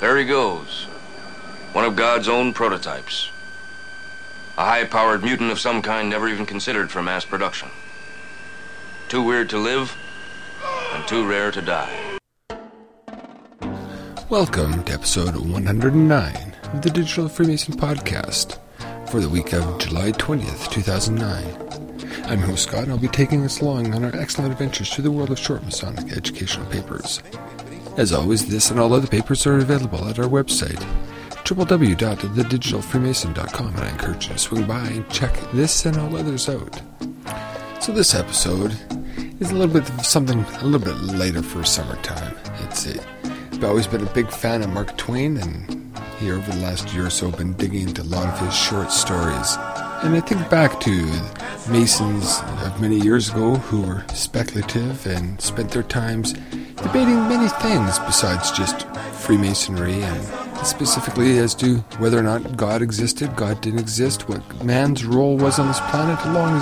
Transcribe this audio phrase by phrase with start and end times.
[0.00, 0.84] There he goes.
[1.74, 3.28] One of God's own prototypes.
[4.56, 7.68] A high-powered mutant of some kind never even considered for mass production.
[9.10, 9.94] Too weird to live,
[10.94, 12.18] and too rare to die.
[14.30, 18.58] Welcome to episode 109 of the Digital Freemason Podcast
[19.10, 22.24] for the week of July 20th, 2009.
[22.24, 25.04] I'm your host Scott, and I'll be taking us along on our excellent adventures through
[25.04, 27.22] the world of short Masonic educational papers.
[28.00, 30.82] As always, this and all other papers are available at our website,
[31.44, 36.80] www.thedigitalfreemason.com, and I encourage you to swing by and check this and all others out.
[37.82, 38.74] So this episode
[39.38, 42.34] is a little bit of something a little bit later for summertime.
[42.60, 42.98] It's a,
[43.52, 47.04] I've always been a big fan of Mark Twain, and here over the last year
[47.04, 49.58] or so, been digging into a lot of his short stories.
[50.02, 51.04] And I think back to
[51.70, 56.32] Masons of many years ago who were speculative and spent their times
[56.82, 63.36] debating many things besides just Freemasonry and specifically as to whether or not God existed,
[63.36, 66.54] God didn't exist, what man's role was on this planet, along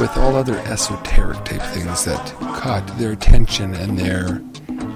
[0.00, 4.40] with all other esoteric type things that caught their attention and their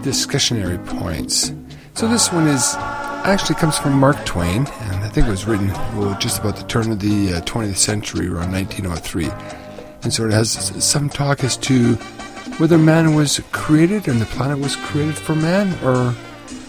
[0.02, 1.52] discussionary points.
[1.94, 2.74] So this one is
[3.24, 6.64] actually comes from Mark Twain, and I think it was written well, just about the
[6.64, 9.28] turn of the uh, 20th century, around 1903.
[10.02, 10.50] And so it has
[10.84, 11.94] some talk as to
[12.58, 16.14] whether man was created and the planet was created for man, or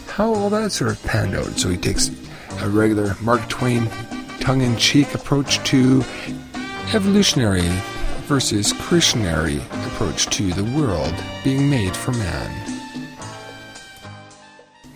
[0.08, 1.48] how all that sort of panned out.
[1.58, 2.10] So he takes
[2.60, 3.90] a regular Mark Twain
[4.40, 6.04] tongue in cheek approach to
[6.94, 7.70] evolutionary
[8.28, 11.14] versus creationary approach to the world
[11.44, 12.71] being made for man.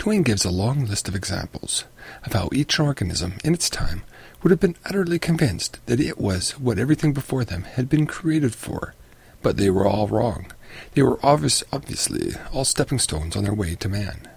[0.05, 1.85] Twain gives a long list of examples
[2.25, 4.03] of how each organism in its time
[4.43, 8.53] would have been utterly convinced that it was what everything before them had been created
[8.53, 8.93] for,
[9.41, 10.45] but they were all wrong.
[10.93, 14.29] They were obvious, obviously all stepping stones on their way to man.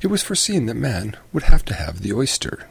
[0.00, 2.66] It was foreseen that man would have to have the oyster.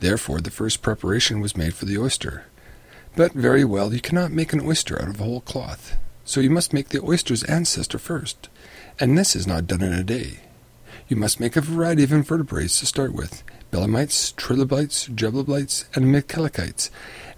[0.00, 2.46] Therefore, the first preparation was made for the oyster.
[3.16, 5.94] But very well, you cannot make an oyster out of a whole cloth,
[6.24, 8.48] so you must make the oyster's ancestor first,
[8.98, 10.38] and this is not done in a day.
[11.06, 16.88] You must make a variety of invertebrates to start with belemnites, trilobites, gelobolites, and mckellikites,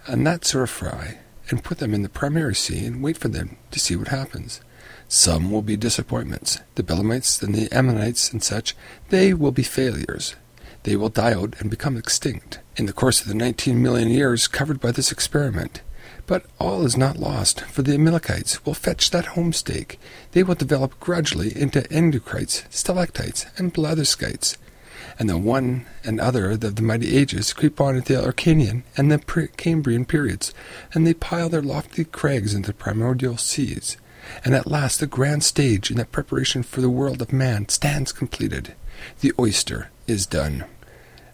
[0.06, 1.18] and that sort of fry,
[1.50, 4.60] and put them in the primary sea and wait for them to see what happens.
[5.08, 6.60] Some will be disappointments.
[6.76, 8.76] The Belemnites and the Ammonites and such,
[9.08, 10.36] they will be failures.
[10.84, 14.46] They will die out and become extinct in the course of the 19 million years
[14.46, 15.82] covered by this experiment.
[16.26, 19.96] But all is not lost, for the Amalekites will fetch that homestake.
[20.32, 24.56] They will develop gradually into endocrites, stalactites, and blatherskites.
[25.18, 29.10] And the one and other of the mighty ages creep on into the Arcadian and
[29.10, 30.52] the pre- Cambrian periods,
[30.92, 33.96] and they pile their lofty crags into the primordial seas
[34.44, 38.12] and at last the grand stage in that preparation for the world of man stands
[38.12, 38.74] completed.
[39.20, 40.64] The oyster is done.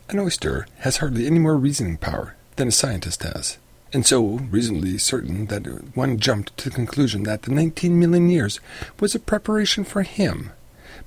[0.09, 3.59] An oyster has hardly any more reasoning power than a scientist has,
[3.93, 8.61] and so reasonably certain that one jumped to the conclusion that the 19 million years
[9.01, 10.51] was a preparation for him.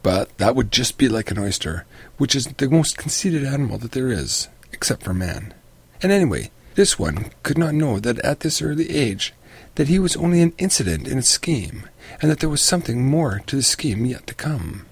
[0.04, 1.86] But that would just be like an oyster,
[2.18, 5.54] which is the most conceited animal that there is, except for man.
[6.02, 9.34] And anyway, this one could not know that at this early age
[9.76, 11.90] that he was only an incident in a scheme,
[12.22, 14.86] and that there was something more to the scheme yet to come.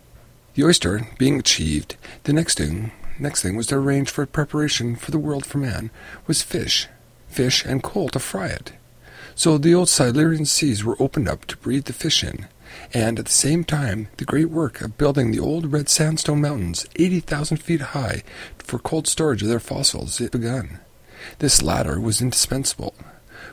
[0.55, 5.11] The oyster being achieved, the next thing next thing was to arrange for preparation for
[5.11, 5.91] the world for man
[6.25, 6.87] was fish,
[7.33, 8.73] fish and coal to fry it.
[9.35, 12.47] So the old Silurian seas were opened up to breed the fish in,
[12.94, 16.85] and at the same time the great work of building the old red sandstone mountains,
[16.97, 18.23] eighty thousand feet high,
[18.59, 20.79] for cold storage of their fossils, it begun.
[21.39, 22.93] This latter was indispensable,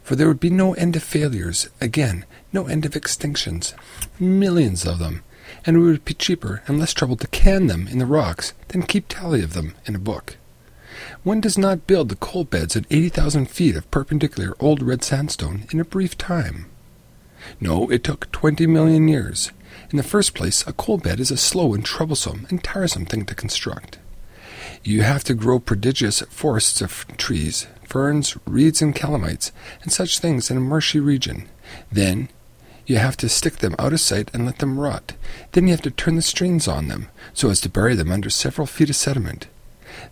[0.02, 3.74] for there would be no end of failures, again, no end of extinctions,
[4.18, 5.22] millions of them,
[5.64, 8.82] and it would be cheaper and less trouble to can them in the rocks than
[8.82, 10.36] keep tally of them in a book.
[11.22, 15.66] One does not build the coal beds at 80,000 feet of perpendicular old red sandstone
[15.72, 16.66] in a brief time.
[17.60, 19.52] No, it took 20 million years.
[19.90, 23.24] In the first place, a coal bed is a slow and troublesome and tiresome thing
[23.26, 23.98] to construct.
[24.82, 30.50] You have to grow prodigious forests of trees, ferns, reeds, and calamites, and such things
[30.50, 31.48] in a marshy region.
[31.90, 32.28] Then
[32.86, 35.12] you have to stick them out of sight and let them rot.
[35.52, 38.30] Then you have to turn the strings on them, so as to bury them under
[38.30, 39.46] several feet of sediment.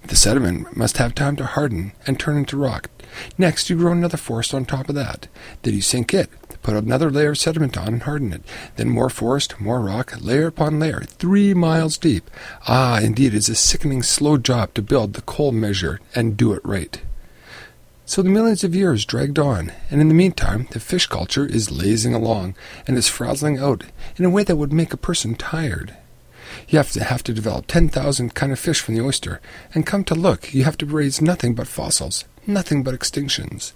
[0.06, 2.90] The sediment must have time to harden and turn into rock.
[3.36, 5.28] Next, you grow another forest on top of that.
[5.62, 6.30] Then you sink it,
[6.62, 8.42] put another layer of sediment on and harden it.
[8.76, 12.30] Then more forest, more rock, layer upon layer, three miles deep.
[12.66, 16.52] Ah, indeed, it is a sickening slow job to build the coal measure and do
[16.52, 17.00] it right.
[18.04, 21.70] So the millions of years dragged on, and in the meantime the fish culture is
[21.70, 22.54] lazing along
[22.86, 23.84] and is frazzling out
[24.16, 25.94] in a way that would make a person tired.
[26.68, 29.40] You have to have to develop 10,000 kind of fish from the oyster,
[29.74, 33.72] and come to look, you have to raise nothing but fossils, nothing but extinctions.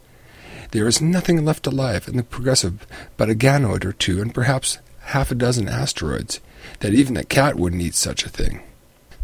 [0.72, 2.86] There is nothing left alive in the progressive
[3.16, 6.40] but a ganoid or two and perhaps half a dozen asteroids,
[6.80, 8.62] that even a cat wouldn't eat such a thing.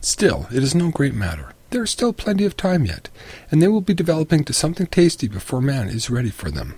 [0.00, 1.52] Still, it is no great matter.
[1.70, 3.08] There is still plenty of time yet,
[3.50, 6.74] and they will be developing to something tasty before man is ready for them.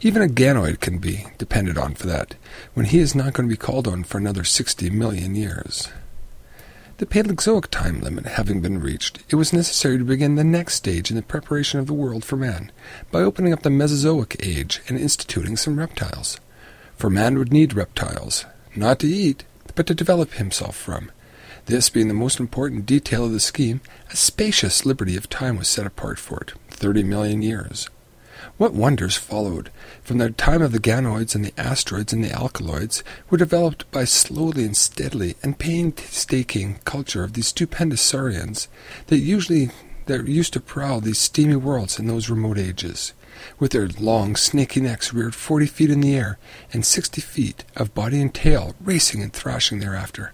[0.00, 2.34] Even a ganoid can be depended on for that,
[2.74, 5.88] when he is not going to be called on for another sixty million years.
[6.98, 11.10] The Paleozoic time limit having been reached, it was necessary to begin the next stage
[11.10, 12.70] in the preparation of the world for man,
[13.10, 16.38] by opening up the Mesozoic age and instituting some reptiles.
[16.96, 18.44] For man would need reptiles,
[18.76, 19.42] not to eat,
[19.74, 21.10] but to develop himself from.
[21.66, 23.80] This being the most important detail of the scheme,
[24.10, 27.88] a spacious liberty of time was set apart for it, thirty million years.
[28.62, 29.72] What wonders followed!
[30.04, 34.04] From the time of the ganoids and the asteroids and the alkaloids were developed by
[34.04, 38.68] slowly and steadily and painstaking culture of these stupendous saurians
[39.08, 39.72] that usually
[40.06, 43.14] that used to prowl these steamy worlds in those remote ages,
[43.58, 46.38] with their long, snaky necks reared forty feet in the air,
[46.72, 50.30] and sixty feet of body and tail racing and thrashing thereafter.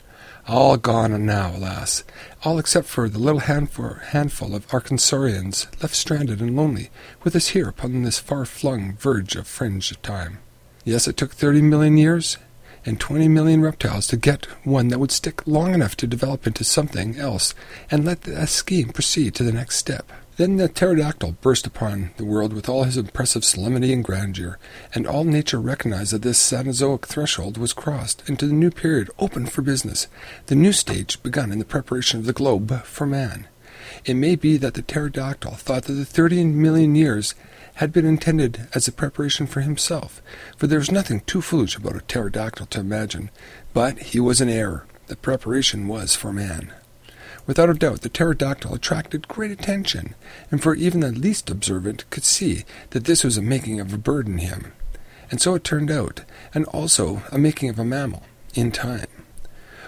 [0.50, 2.04] All gone now, alas,
[2.42, 6.88] all except for the little handful, of Arkansarians left stranded and lonely
[7.22, 10.38] with us here upon this far-flung verge of fringe of time.
[10.86, 12.38] Yes, it took thirty million years
[12.86, 16.64] and twenty million reptiles to get one that would stick long enough to develop into
[16.64, 17.54] something else
[17.90, 20.10] and let the scheme proceed to the next step.
[20.38, 24.56] Then the pterodactyl burst upon the world with all his impressive solemnity and grandeur,
[24.94, 29.46] and all nature recognized that this Cenozoic threshold was crossed into the new period open
[29.46, 30.06] for business,
[30.46, 33.48] the new stage begun in the preparation of the globe for man.
[34.04, 37.34] It may be that the pterodactyl thought that the thirty million years
[37.74, 40.22] had been intended as a preparation for himself,
[40.56, 43.30] for there is nothing too foolish about a pterodactyl to imagine,
[43.74, 44.86] but he was in error.
[45.08, 46.72] The preparation was for man.
[47.48, 50.14] Without a doubt, the pterodactyl attracted great attention,
[50.50, 53.96] and for even the least observant could see that this was a making of a
[53.96, 54.72] bird in him.
[55.30, 56.20] And so it turned out,
[56.52, 59.06] and also a making of a mammal, in time.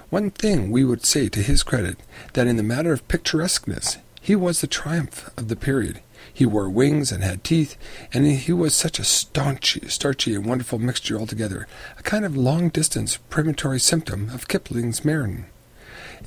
[0.09, 1.99] One thing we would say to his credit,
[2.33, 6.01] that in the matter of picturesqueness, he was the triumph of the period.
[6.33, 7.77] He wore wings and had teeth,
[8.11, 11.69] and he was such a staunchy, starchy, and wonderful mixture altogether,
[11.99, 15.45] a kind of long-distance premonitory symptom of Kipling's Martin.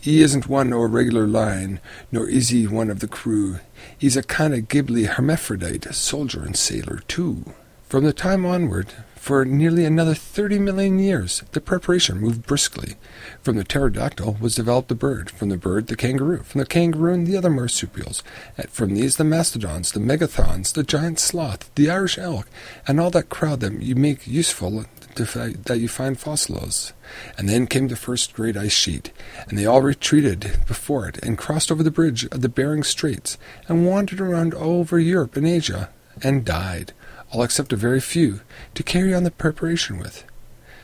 [0.02, 1.80] He isn't one o' a regular line,
[2.12, 3.60] nor is he one of the crew.
[3.98, 7.54] He's a kind of Ghibli hermaphrodite, soldier and sailor too.
[7.88, 8.94] From the time onward,
[9.24, 12.96] for nearly another thirty million years, the preparation moved briskly.
[13.42, 17.24] From the pterodactyl was developed the bird, from the bird the kangaroo, from the kangaroo
[17.24, 18.22] the other marsupials,
[18.58, 22.50] and from these the mastodons, the megathons, the giant sloth, the Irish elk,
[22.86, 24.84] and all that crowd that you make useful
[25.16, 26.92] that you find fossils.
[27.38, 29.14] And then came the first great ice sheet,
[29.48, 33.38] and they all retreated before it and crossed over the bridge of the Bering Straits
[33.70, 35.92] and wandered around all over Europe and Asia
[36.22, 36.92] and died,
[37.34, 38.42] all except a very few,
[38.76, 40.24] to carry on the preparation with.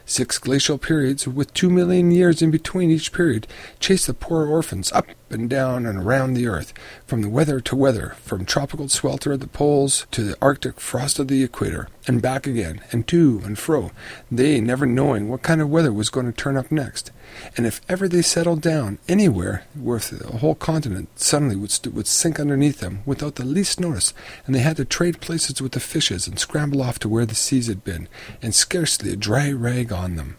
[0.05, 3.45] Six glacial periods, with two million years in between each period,
[3.79, 6.73] chased the poor orphans up and down and around the earth,
[7.05, 11.19] from the weather to weather, from tropical swelter at the poles to the arctic frost
[11.19, 13.91] of the equator, and back again, and to and fro,
[14.31, 17.11] they never knowing what kind of weather was going to turn up next.
[17.55, 22.39] And if ever they settled down anywhere where the whole continent suddenly would, would sink
[22.39, 24.13] underneath them without the least notice,
[24.45, 27.35] and they had to trade places with the fishes and scramble off to where the
[27.35, 28.07] seas had been,
[28.41, 30.37] and scarcely a dry rag on them.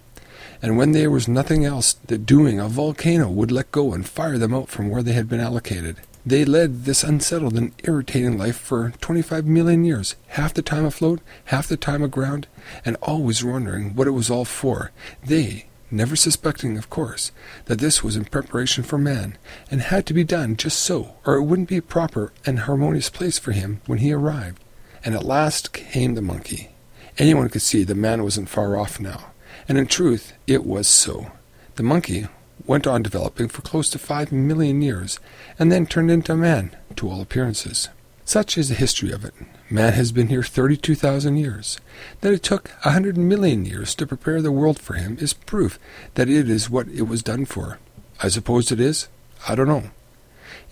[0.62, 4.36] And when there was nothing else that doing, a volcano would let go and fire
[4.36, 5.96] them out from where they had been allocated.
[6.24, 11.20] They led this unsettled and irritating life for 25 million years, half the time afloat,
[11.46, 12.46] half the time aground,
[12.84, 14.90] and always wondering what it was all for.
[15.24, 17.32] They, never suspecting, of course,
[17.64, 19.38] that this was in preparation for man,
[19.70, 23.08] and had to be done just so, or it wouldn't be a proper and harmonious
[23.08, 24.62] place for him when he arrived.
[25.02, 26.68] And at last came the monkey.
[27.16, 29.29] Anyone could see that man wasn't far off now,
[29.70, 31.30] and in truth it was so.
[31.76, 32.26] The monkey
[32.66, 35.20] went on developing for close to five million years,
[35.60, 37.88] and then turned into man, to all appearances.
[38.24, 39.32] Such is the history of it.
[39.70, 41.78] Man has been here 32,000 years.
[42.20, 45.78] That it took a hundred million years to prepare the world for him is proof
[46.14, 47.78] that it is what it was done for.
[48.20, 49.06] I suppose it is?
[49.48, 49.84] I don't know.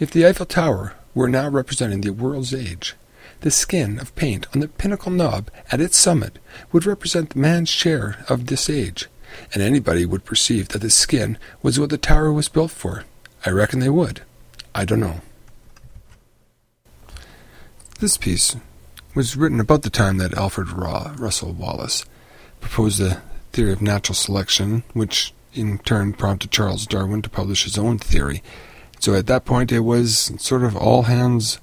[0.01, 2.97] If the Eiffel Tower were now representing the world's age,
[3.41, 6.39] the skin of paint on the pinnacle knob at its summit
[6.73, 9.07] would represent the man's share of this age,
[9.53, 13.05] and anybody would perceive that the skin was what the tower was built for.
[13.47, 14.23] I reckon they would.
[14.75, 15.21] I don't know.
[18.01, 18.57] This piece
[19.15, 22.05] was written about the time that Alfred Russel Wallace
[22.61, 23.21] proposed the
[23.53, 28.43] theory of natural selection, which in turn prompted Charles Darwin to publish his own theory.
[29.01, 31.59] So at that point, it was sort of all hands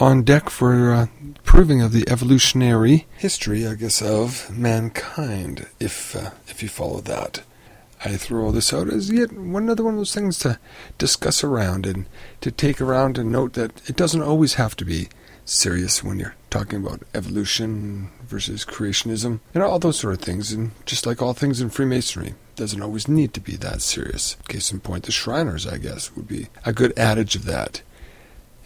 [0.00, 1.06] on deck for uh,
[1.44, 7.42] proving of the evolutionary history, I guess, of mankind, if uh, if you follow that.
[8.02, 10.58] I throw all this out as yet one another one of those things to
[10.96, 12.06] discuss around and
[12.40, 15.08] to take around and note that it doesn't always have to be
[15.44, 20.50] serious when you're talking about evolution versus creationism and all those sort of things.
[20.50, 24.36] And just like all things in Freemasonry, doesn't always need to be that serious.
[24.48, 27.82] Case in point, the Shriners, I guess, would be a good adage of that.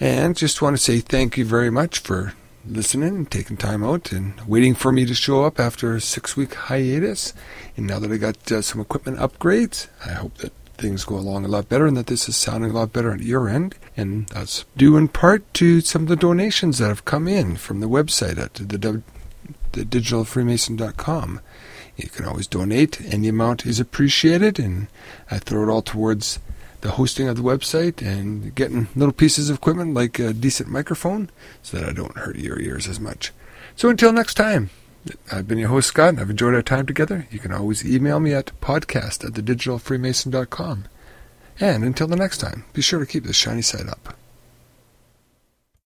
[0.01, 2.35] And just want to say thank you very much for
[2.67, 6.37] listening and taking time out and waiting for me to show up after a six
[6.37, 7.33] week hiatus.
[7.77, 11.45] And now that I got uh, some equipment upgrades, I hope that things go along
[11.45, 13.77] a lot better and that this is sounding a lot better at your end.
[13.97, 17.81] And that's due in part to some of the donations that have come in from
[17.81, 19.03] the website at the,
[19.73, 21.41] the digitalfreemason.com.
[21.97, 23.01] You can always donate.
[23.03, 24.89] Any amount is appreciated, and
[25.31, 26.41] I throw it all towards
[26.85, 31.31] the hosting of the website and getting little pieces of equipment like a decent microphone
[31.63, 33.33] so that I don't hurt your ears as much.
[33.75, 34.69] So until next time,
[35.33, 37.27] I've been your host, Scott, and I've enjoyed our time together.
[37.31, 40.85] You can always email me at podcast at thedigitalfreemason.com.
[41.59, 44.15] And until the next time, be sure to keep the shiny side up.